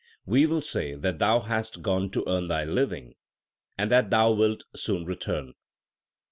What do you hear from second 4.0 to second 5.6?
thou wilt soon return.